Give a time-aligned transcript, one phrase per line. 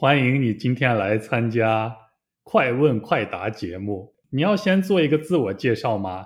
[0.00, 1.92] 欢迎你今天来参加
[2.44, 4.14] 快问快答节目。
[4.30, 6.24] 你要先做一个自我介绍吗？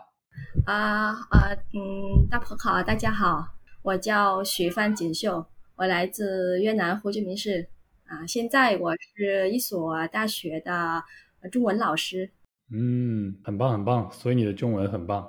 [0.66, 3.42] 啊啊嗯，大鹏好，大家好，
[3.80, 5.46] 我叫徐帆锦绣，
[5.76, 7.66] 我来自越南胡志明市
[8.04, 11.02] 啊，现在我是一所大学的
[11.50, 12.30] 中文老师。
[12.70, 15.26] 嗯，很棒很棒，所以你的中文很棒。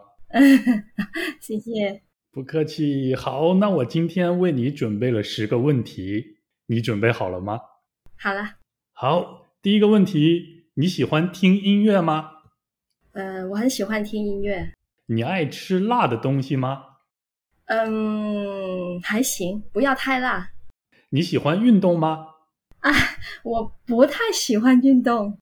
[1.40, 2.02] 谢谢。
[2.34, 3.16] 不客气。
[3.16, 7.58] 好，那我今天为你准备了十个问题，你准备好了吗？
[8.24, 8.52] 好了。
[8.94, 12.30] 好，第一个问题，你喜欢听音乐吗？
[13.12, 14.72] 呃，我很喜欢听音乐。
[15.08, 16.84] 你爱吃辣的东西吗？
[17.66, 20.52] 嗯，还行，不要太辣。
[21.10, 22.28] 你喜欢运动吗？
[22.80, 22.94] 啊，
[23.44, 25.38] 我不太喜欢运动。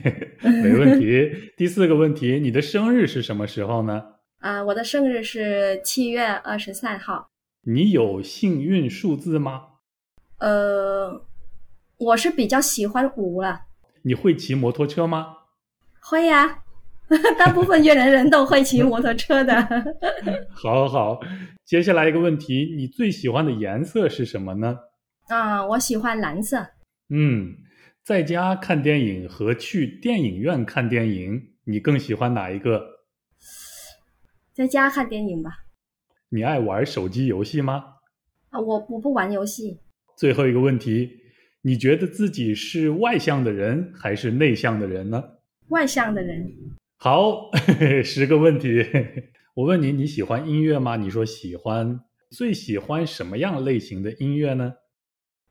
[0.44, 1.52] 没问题。
[1.56, 4.04] 第四个问题，你的生日是什么时候呢？
[4.40, 7.30] 啊，我的生日是七月二十三号。
[7.62, 9.68] 你有幸运数字吗？
[10.36, 11.24] 呃，
[11.98, 13.62] 我是比较喜欢五了。
[14.02, 15.36] 你会骑摩托车吗？
[16.00, 16.62] 会呀，
[17.38, 19.54] 大部分越南人都会骑摩托车的。
[20.52, 21.20] 好，好，
[21.64, 24.78] 接下来一个问题，你最喜欢的颜色是什么呢？
[25.28, 26.66] 啊，我喜欢蓝色。
[27.08, 27.56] 嗯，
[28.04, 32.96] 在家看电影和去电影院看电影，你更喜欢哪一个？
[34.52, 35.64] 在家看电影吧。
[36.28, 37.84] 你爱玩手机游戏吗？
[38.50, 39.80] 啊，我我不玩游戏。
[40.16, 41.10] 最后一个问题，
[41.66, 45.20] 你觉得自己是外向的人还是内向的人呢？
[45.70, 46.48] 外向的人。
[46.96, 47.50] 好，
[48.04, 48.86] 十个问题。
[49.56, 50.94] 我问你，你喜欢音乐吗？
[50.96, 51.98] 你说喜欢。
[52.30, 54.74] 最喜欢什么样类型的音乐呢？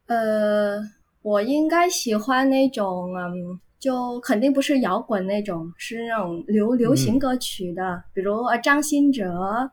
[0.08, 0.80] 呃，
[1.22, 3.60] 我应该喜欢那种嗯。
[3.78, 9.70] 就肯定不是摇滚那种，是那种流流行歌曲的，比如呃张信哲，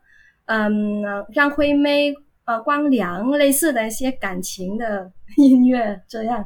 [0.46, 2.12] 嗯，张惠妹，
[2.44, 6.44] 呃光良类似的一些感情的音乐，这样。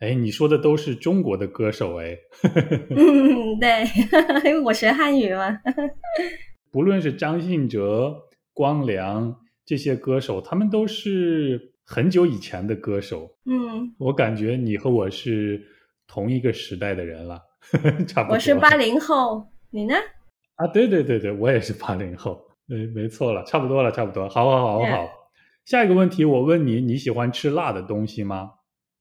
[0.00, 2.16] 哎，你说的都是中国的歌手哎。
[2.90, 3.84] 嗯，对，
[4.44, 5.58] 因为我学汉语嘛。
[6.70, 8.14] 不论是张信哲、
[8.52, 13.28] 光良这些歌手，他们都是很久以前的歌手。
[13.46, 15.62] 嗯，我感觉你和我是。
[16.10, 17.38] 同一个时代的人了，
[18.06, 18.36] 差不多。
[18.36, 19.94] 我是八零后，你呢？
[20.54, 24.26] 啊，对对对对，我也是八零后，对，没错了，差不多了，差不多。
[24.26, 25.06] 好，好，好，好。
[25.68, 28.48] 下一个问题，我问你，你喜欢吃辣的东西吗？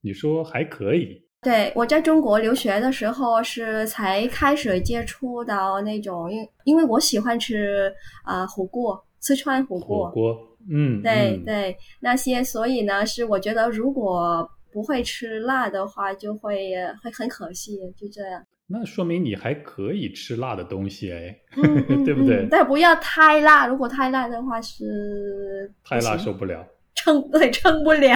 [0.02, 1.18] 你说还可以。
[1.42, 7.90] 对，我在中国留学的时候是才开始接触到那种，因因为我喜欢吃
[8.26, 10.10] 啊火锅，四川火锅。
[10.10, 10.38] 火锅，
[10.70, 14.46] 嗯，对对，那些，所以呢，是我觉得如果。
[14.70, 18.44] 不会吃辣的话，就会会很可惜，就这样。
[18.70, 21.36] 那说明你还可以吃辣的东西哎，
[22.04, 22.46] 对不对？
[22.52, 28.16] 但不要太辣，如果太辣的话是太辣受不了，撑对撑不了，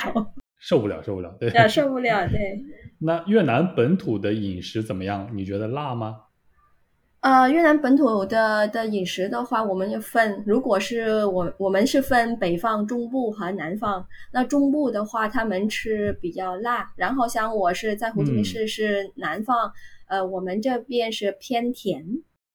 [0.59, 2.61] 受不了受不了，对， 受不了对。
[2.99, 5.29] 那越南本土的饮食怎么样？
[5.33, 6.17] 你觉得辣吗？
[7.21, 14.03] 呃，越南本土的的饮食的话，我们就分，如果是我我们是分北方、中部和南方。
[14.33, 19.71] 那中部的话，他们吃比较辣，然后像我是在胡志明市是南方，
[20.11, 22.05] 呃，我们这边是偏甜。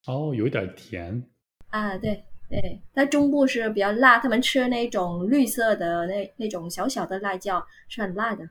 [0.06, 1.24] 哦，有点甜。
[1.68, 8.44] 啊，对对，它中部是比较辣，他们吃那种绿色的那那种小小的辣椒是很辣的。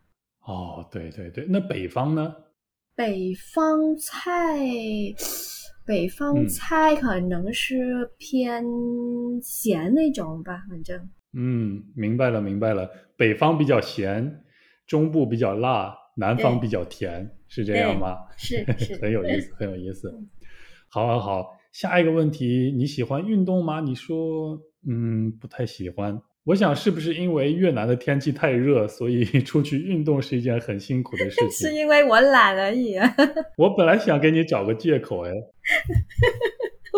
[0.48, 2.36] 哦，对对对，那北方呢？
[2.96, 4.58] 北方菜。
[5.86, 8.66] 北方菜可能是偏
[9.40, 11.00] 咸那种吧，反正。
[11.38, 12.90] 嗯，明白了，明白了。
[13.16, 14.44] 北方比较咸，
[14.88, 18.18] 中部比较辣，南方比较甜，是这样吗？
[18.38, 20.12] 是是， 很有意思，很有意思。
[20.90, 21.58] 好，好，好。
[21.72, 23.82] 下一个问题，你喜欢运动吗？
[23.82, 26.22] 你说，嗯，不太喜欢。
[26.46, 31.70] 我想是不是因为越南的天气太热，所以 出去运动是一件很辛苦的事 情？
[31.70, 32.96] 是因为我懒而已。
[32.96, 33.14] 啊
[33.58, 35.32] 我本来想给你找个借口，哎。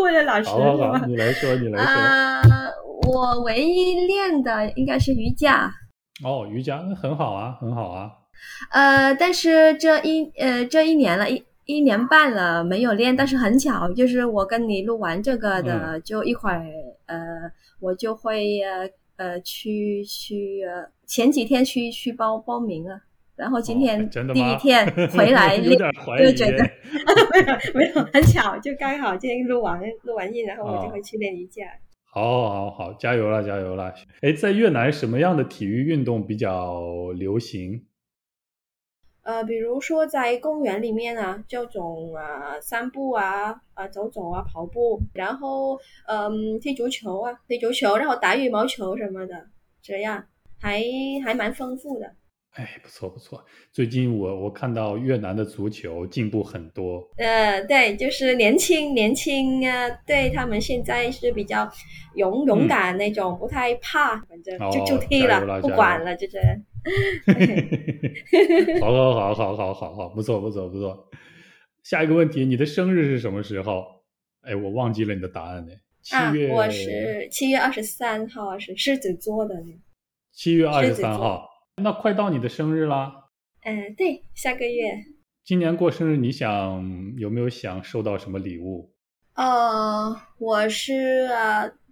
[0.03, 0.49] 为了老师。
[0.49, 1.91] 好好好，你来说，你来说。
[1.91, 2.41] 啊，
[3.07, 5.71] 我唯一练的应该是瑜伽。
[6.23, 8.11] 哦，瑜伽那很好啊，很好啊。
[8.71, 16.65] 呃，但是这一呃这一年了一一年半了没有练，但是很巧，就是我跟你录完这个的，就一会儿
[17.05, 17.17] 呃
[17.79, 18.89] 我就会呃。
[19.17, 23.01] 呃，去去呃，前几天去去报报名了，
[23.35, 26.63] 然后今天第一 天回来练就觉得
[27.33, 31.63] 没有没有很巧，就刚好今天录完录完音，然后我就会去练瑜伽。
[32.13, 33.91] 好，好，好，加油了，加油了！
[34.21, 37.86] 哎，在越南什么样的体育运动比较流行？
[39.27, 45.77] 呃，比如说在公园里面啊，这种啊散步啊啊走走啊跑步，然后
[46.07, 49.35] 嗯踢足球啊踢足球，然后打羽毛球什么的，
[49.81, 50.23] 这样
[50.61, 50.81] 还
[51.25, 52.05] 还蛮丰富的。
[52.53, 53.43] 哎，不错不错。
[53.73, 57.05] 最近我我看到越南的足球进步很多。
[57.17, 61.69] 呃，对，就是年轻年轻啊，对他们现在是比较
[62.15, 66.39] 勇勇敢那种，不太怕，反正就就踢了，不管了，就是。
[68.81, 71.09] 好好好好好好好，不错不错不错。
[71.83, 73.85] 下一个问题，你的生日是什么时候？
[74.41, 75.71] 哎，我忘记了你的答案呢。
[76.01, 79.55] 七月，我是七月二十三号，是狮子座的。
[80.31, 83.11] 七月二十三号，那快到你的生日啦。
[83.63, 85.03] 嗯，对，下个月。
[85.43, 88.93] 今年过生日，你想有没有想收到什么礼物？
[89.35, 91.27] 呃，我是，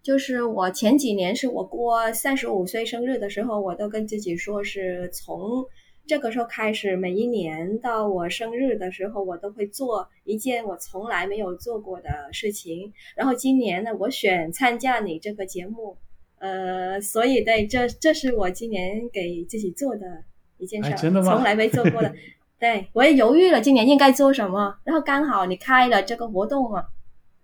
[0.05, 5.65] 就是我前几年是我过三十五岁生日的时候，我都跟自己说是从。
[6.07, 12.93] 这个时候开始，每一年到我生日的时候，我都会做一件我从来没有做过的事情。
[13.15, 15.97] 然后今年呢，我选参加你这个节目，
[16.37, 20.23] 呃，所以对，这这是我今年给自己做的
[20.59, 21.33] 一件事，真的吗？
[21.33, 22.13] 从来没做过的。
[22.59, 24.77] 对，我也犹豫了，今年应该做什么。
[24.83, 26.85] 然后刚好你开了这个活动啊，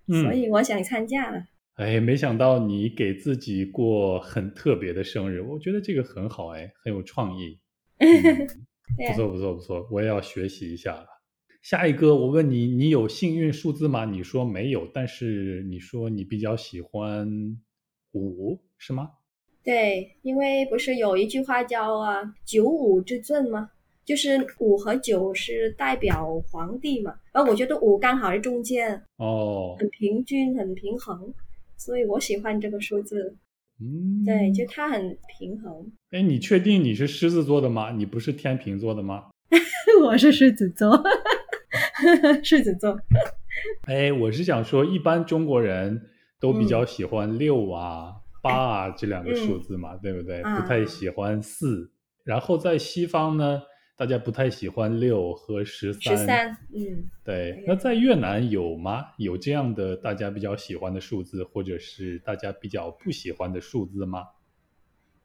[0.08, 1.44] 所以我想参加了。
[1.76, 7.60] 哎，没想到你给自己过很特别的生日，我觉得这个很好，哎，很有创意。
[8.00, 11.06] 不错不错不错，我也要学习一下了。
[11.62, 14.04] 下一个，我问你，你有幸运数字吗？
[14.06, 17.58] 你说没有，但是你说你比较喜欢
[18.14, 19.12] 五，是吗？
[19.64, 23.70] 对，因为不是有一句话叫啊“九五之尊”吗？
[24.04, 27.16] 就是五和九是代表皇帝嘛。
[27.32, 31.32] 而我觉得五刚好是中间哦，很平均，很平衡，
[31.84, 33.36] 所以我喜欢这个数字。
[33.80, 35.92] 嗯，对，就它很平衡。
[36.12, 37.90] 哎，你确定你是狮子座的吗？
[37.92, 39.26] 你不是天平座的吗？
[40.04, 41.02] 我是狮子座，
[42.46, 42.96] 狮子座。
[43.88, 46.00] 哎，我是想说，一般中国人
[46.40, 48.14] 都比较喜欢六啊、
[48.44, 50.44] 八啊这两个数字嘛，对不对？
[50.44, 51.92] 不太喜欢四。
[52.24, 53.64] 然后在西方呢？
[54.02, 57.64] 大家不太喜欢六和十三，十三，嗯，对。
[57.68, 59.06] 那在越南有吗？
[59.18, 64.24] 有这样的大家比较喜欢的数字，或者是大家比较不喜欢的数字吗？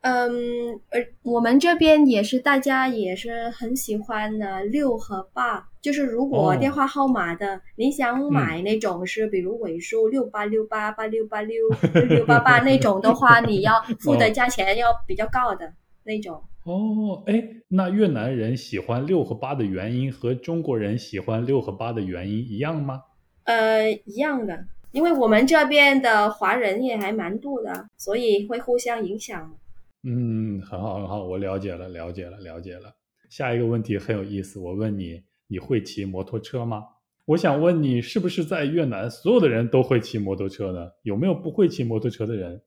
[0.02, 5.66] 嗯，呃，我们这边也是，大家也是很喜欢的六和八。
[5.80, 11.56] 就是如果电话号码的，你想买那种是，比如尾数六八六八八六八六
[11.94, 15.72] 六六八八那种的话， 你要付的价钱要比较高的
[16.06, 16.42] 那种。
[16.64, 23.02] 哦，哎，那越南人喜欢六和八的原因和中国人喜欢六和八的原因一样吗？
[23.44, 29.54] 呃，一样的，因为我们这边的华人也还蛮多的，所以会互相影响。
[30.02, 32.92] 嗯，很好，很好，我了解了，了解了，了解了。
[33.28, 36.84] 下一个问题很有意思，我问你，你会骑摩托车吗？
[37.26, 40.90] 我想问你，是不是在越南所有的人都会骑摩托车呢？
[41.02, 42.62] 有没有不会骑摩托车的人？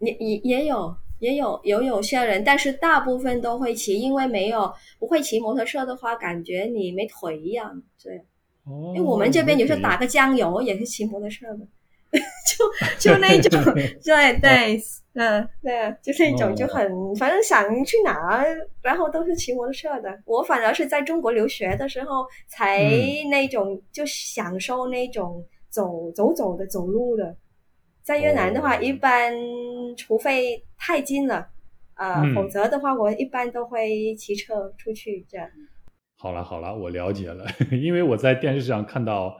[0.00, 0.94] 也也也有。
[1.18, 7.82] 也有有有些人，但是大部分都会骑，因为没有不会骑摩托车的话，感觉你没腿一样。
[8.02, 8.16] 对，
[8.64, 11.66] 哦，因为我们这边有时候打个酱油也是骑摩托车的，
[12.98, 13.62] 就就那种，
[14.04, 14.80] 对 对，
[15.14, 18.44] 嗯对，就那种就很，反正想去哪，
[18.80, 20.18] 然后都是骑摩托车的。
[20.24, 22.84] 我反而是在中国留学的时候，才
[23.30, 27.34] 那种就享受那种走走走的走路的。
[28.08, 29.30] 在越南的话，一般
[29.94, 31.46] 除非太近了，
[31.92, 35.26] 呃，否则的话，我一般都会骑车出去。
[35.28, 35.46] 这样。
[36.16, 39.38] 好了好了，我了解了， 因为我在电视上看到，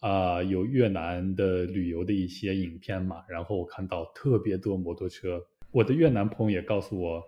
[0.00, 5.42] 啊，有越南的旅游的一些影片嘛，然后我看到特别多摩托车。
[5.70, 7.22] 我的越南朋友也告诉我，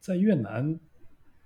[0.00, 0.78] 在越南，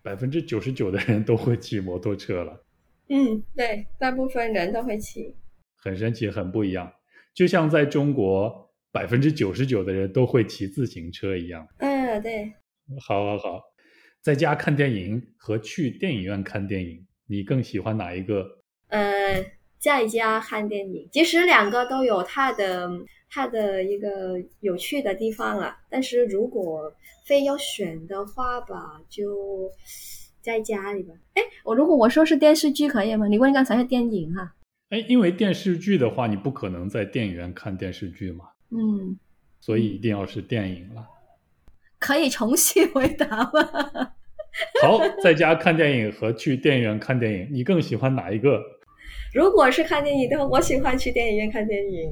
[0.02, 2.60] 百分之九十九的人都会骑摩托车了。
[3.08, 5.36] 嗯，对，大部分人都会骑。
[5.76, 6.92] 很神奇，很不一样，
[7.32, 8.63] 就像在中国。
[8.94, 11.66] 百分之九十九的人都会骑自行车一样。
[11.78, 12.52] 嗯，对。
[13.04, 13.60] 好，好，好。
[14.22, 18.46] 在家看电影和去电影院看电影，你更喜欢哪一个？
[18.90, 19.44] 呃，
[19.80, 22.88] 在家看电影，其实两个都有它的
[23.28, 25.76] 它的一个有趣的地方啊。
[25.90, 26.94] 但是如果
[27.26, 29.68] 非要选的话吧，就
[30.40, 31.14] 在家里吧。
[31.34, 33.26] 哎，我如果我说是电视剧可以吗？
[33.26, 34.54] 你问刚才是电影哈。
[34.90, 38.44] 哎，因为电视剧的话，你不可能在电影院看电视剧嘛。
[38.76, 39.16] 嗯，
[39.60, 41.06] 所以一定要是电影了。
[41.98, 44.12] 可以重新回答吗？
[44.82, 48.60] 好，在家看电影和去电影院看电影，你更喜欢哪一个？
[49.32, 52.10] 如果是看电影的话，我喜欢去电影院看电影。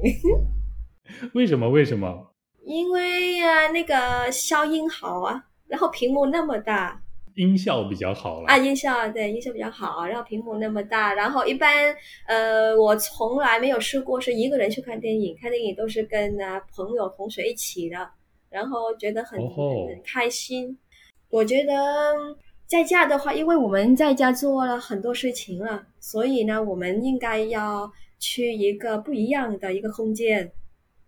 [1.33, 1.69] 为什么？
[1.69, 2.33] 为什么？
[2.65, 7.02] 因为呀，那个消音好啊，然后屏幕那么大。
[7.35, 11.95] 音效比较好了啊，音效对音效比较好，然后屏幕那么大，然后一般
[12.27, 18.09] 呃，我从来没有试过是一个人去看电影，看电影都是跟啊朋友同学一起的，
[18.49, 20.77] 然后觉得很很开心。
[21.29, 21.73] 我觉得
[22.67, 30.51] 在家的话，因为我们在家做了很多事情了，所以呢，我们应该要去一个不一样的一个空间。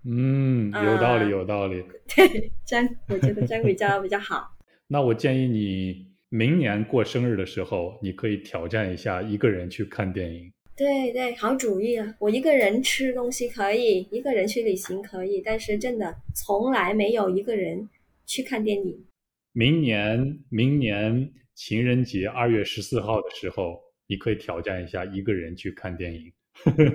[0.07, 1.83] 嗯，有道理，有道理。
[2.15, 4.51] 对， 这样我觉得这样比较比较好。
[4.87, 10.51] 那我建议你明年过生日的时候，你可以挑战一下一个人去看电影。
[10.75, 12.15] 对对，好主意啊！
[12.19, 17.87] 我一个人吃东西可以，一个人去旅行可以，但是真的从来没有一个人
[18.25, 19.05] 去看电影。
[19.53, 26.33] 明年，明年情人节二月十四号的时候，你可以挑战一下一个人去看电影。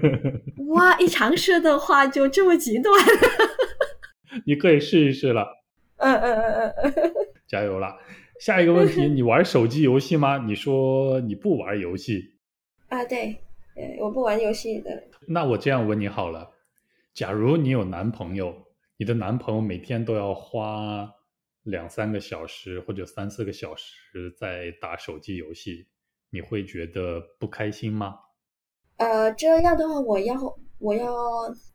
[0.74, 2.92] 哇，一尝试的话就这么极端？
[4.44, 5.46] 你可以试一试了。
[5.96, 7.12] 嗯嗯嗯嗯嗯，
[7.46, 7.96] 加油了！
[8.40, 10.38] 下一个问题， 你玩手机游戏吗？
[10.38, 12.34] 你说你不玩游戏。
[12.88, 13.36] 啊，对。
[13.72, 15.02] 对，我不玩游戏的。
[15.28, 16.50] 那我这样问你好了，
[17.14, 18.52] 假如你有男朋友，
[18.96, 21.08] 你的男朋友每天都要花
[21.62, 25.86] 两三个小时或者三四个小时在打手机游戏，
[26.30, 28.16] 你会觉得不开心吗？
[28.96, 30.34] 呃，这样的话，我要
[30.80, 31.06] 我要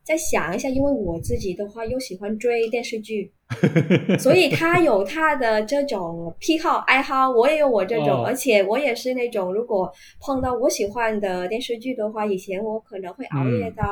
[0.02, 3.32] 再想一下，因为我自己的话又喜欢追电视剧。
[4.18, 9.88] 所以他有他的这种癖好爱好，我也有我这种，而且我也是那种，如果
[10.20, 13.84] 碰到我喜欢的电视剧的话，以前我可能会熬夜到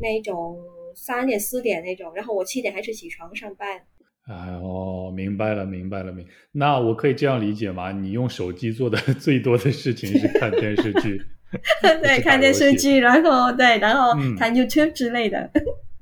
[0.00, 0.56] 那种
[0.96, 3.78] 三点四点那种，然后我七点还是起床上班。
[4.26, 6.26] 哎哦，明白了，明白了，明。
[6.52, 7.92] 那我可以这样理解吗？
[7.92, 11.20] 你用手机做的最多的事情是看电视剧？
[12.02, 15.50] 对，看电视剧， 然后对，然后看 YouTube 之类的。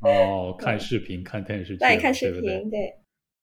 [0.01, 2.95] 哦， 看视频，看电视剧，对，看视频，对，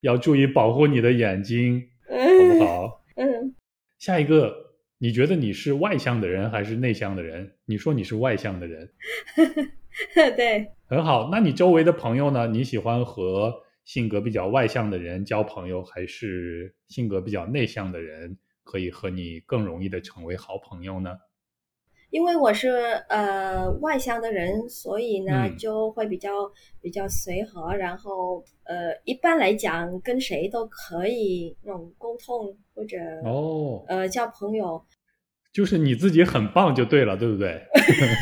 [0.02, 3.04] 要注意保护你的眼睛，好不好？
[3.16, 3.56] 嗯。
[4.00, 4.54] 下一个，
[4.98, 7.54] 你觉得你是外向的人还是内向的人？
[7.66, 8.90] 你说你是外向的人，
[10.36, 11.30] 对，很好。
[11.32, 12.48] 那你周围的朋友呢？
[12.48, 13.54] 你喜欢和
[13.84, 21.12] 性格比较外向的人交朋友，还是性格比较内向的人可以和你更容易的成为好朋友呢？
[22.12, 22.70] 因为我是
[23.10, 26.32] 呃外向的人，所以呢就会比较
[26.82, 34.82] 比较随和，然后呃一般来讲跟谁都可以那种沟通或者哦呃交朋友，
[35.54, 37.62] 就是你自己很棒就对了，对不对？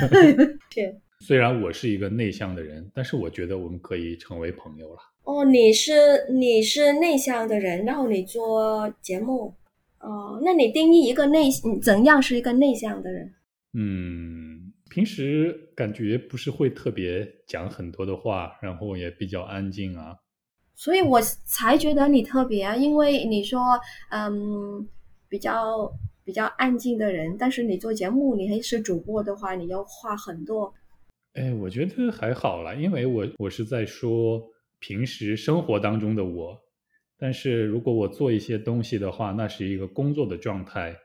[0.74, 0.96] 对。
[1.20, 5.00] 虽然我是一个内向的人，但是我觉得我们可以成为朋友了。
[5.24, 9.52] 哦，你是你是内向的人，然后你做节目
[10.00, 11.50] 哦，那你定义一个内
[11.82, 13.34] 怎样是一个内向的人？
[13.80, 20.18] 嗯，平时感觉不是会特别讲很多的话，然后也比较安静啊，
[20.74, 23.60] 所以我才觉得你特别啊，因为你说
[24.10, 24.90] 嗯
[25.30, 25.92] 比较
[26.24, 30.74] 比较安静的人，但是你做节目，你还是主播的话，你要话很多。
[31.34, 34.42] 哎，我觉得还好啦，因为我我是在说
[34.80, 36.60] 平时生活当中的我，
[37.20, 40.98] 但是如果我做一些东西的话，那是一个工作的状态。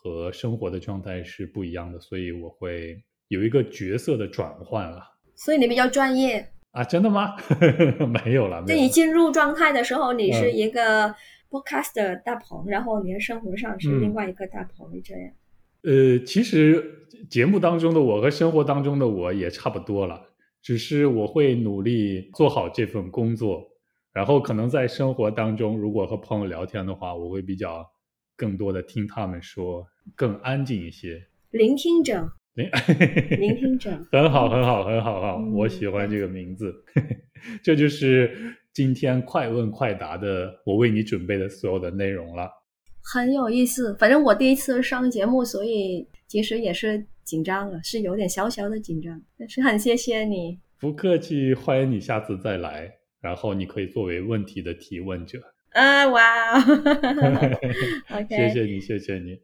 [0.00, 5.02] 和生活的状态是不一样的，所以我会有一个角色的转换了。
[5.34, 6.84] 所以你比较专业啊？
[6.84, 7.34] 真的吗？
[8.24, 8.64] 没有了。
[8.66, 11.14] 那你进入状态的时候，你是一个
[11.50, 15.32] podcast 的大鹏，然后你的生活上是另外一个大鹏，这样。
[15.82, 20.20] 呃，其实节目当中的我和生活当中的我也差不多了，
[20.62, 23.64] 只是我会努力做好这份工作，
[24.12, 27.84] 然后可能在生活当中，如果和朋友聊天的话，我会比较。
[28.38, 31.20] 更多的听他们说，更安静一些。
[31.50, 32.70] 聆听者，聆
[33.40, 35.36] 聆听者，很好，很好，很好，哈！
[35.52, 36.72] 我喜欢这个名字。
[37.64, 42.48] 这就是今天快问快答的我为你准备的所有的内容了。
[43.02, 49.20] 很有意思，反正我第一次上节目，所以其实也是紧张了，是有点小小的紧张。
[49.36, 52.88] 但是很谢谢你，不客气，欢迎你下次再来。
[53.20, 55.40] 然后你可以作为问题的提问者。
[55.72, 56.58] 啊哇
[58.10, 59.38] ！OK，谢谢你，谢谢你。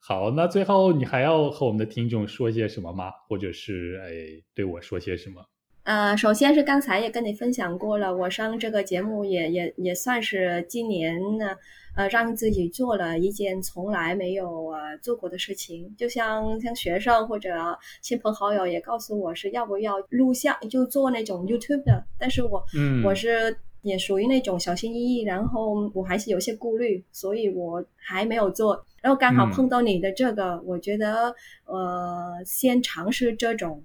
[0.00, 3.10] 好，那最后你还要和我们的听众说些什么吗？
[3.28, 5.44] 或者是哎，对我说些什么？
[5.84, 11.56] 呃，首先是刚才也跟你分享过了，我上这个节目也也也算是今年呢，
[11.96, 15.94] 呃，让自己做了一件从来没有呃做过的事情。
[15.96, 23.56] 就像像学生或者亲朋好友也告诉我是要不要录像，就做那种 YouTube 的，但是我嗯，我是。
[23.82, 28.84] 也属于那种小心翼翼，然后我还是有些顾虑，所以我还没有做。
[29.00, 33.84] 然后刚好碰到你的这个，我觉得呃，先尝试这种，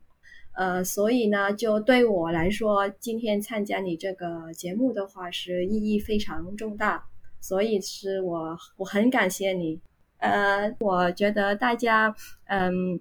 [0.56, 7.04] 呃，所以呢，就对我来说，今天参加你这个节目的话，是意义非常重大，
[7.40, 9.80] 所以是我我很感谢你。
[10.18, 13.00] 呃，我觉得大家嗯，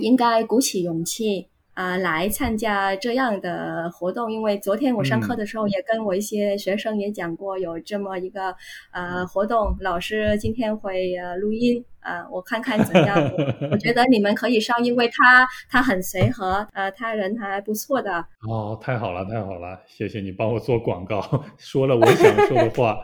[0.00, 1.48] 应该鼓起勇气。
[1.74, 8.54] 啊、来参加这样的活动，因为昨天我上课的时候也跟我一些学生也讲过有这么一个
[8.90, 13.16] 呃活动，老师今天会呃录音啊、 我看看怎样。
[13.36, 18.24] 我 我觉得你们可以上，因为他他很随和，呃，他人还不错的。
[18.48, 21.20] 哦，太好了，太好了，谢谢你帮我做广告，
[21.56, 23.00] 说了我想说的话。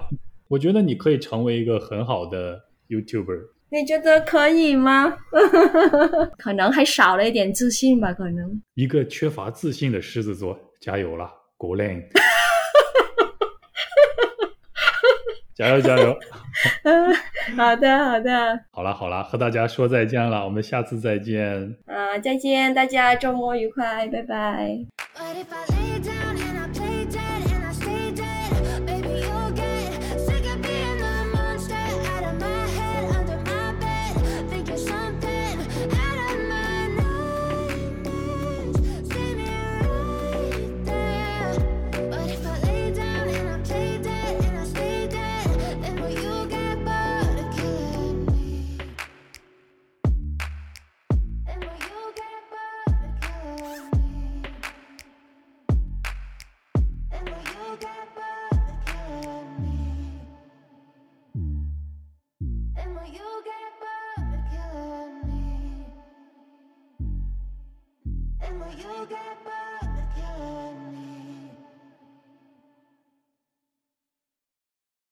[0.49, 3.56] 我觉得你可以成为一个很好的 YouTuber。
[3.71, 5.17] 你觉得可以吗？
[6.39, 8.63] 可能还少了一点自信吧，可能。
[8.75, 12.03] 一个缺乏自信的狮子座，加油啦， 果令！
[15.55, 16.15] 加油加油！
[16.85, 17.15] 嗯，
[17.57, 21.75] 好的好的，好啦好啦，和大家说再见了，我们下次再见。
[21.87, 24.79] 啊，再见，大家周末愉快，拜拜。